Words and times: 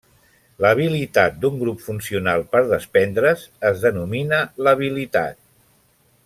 L'habilitat 0.63 1.35
d'un 1.43 1.59
grup 1.63 1.83
funcional 1.89 2.45
per 2.55 2.63
desprendre's 2.71 3.45
es 3.71 3.85
denomina 3.85 4.41
labilitat. 4.69 5.41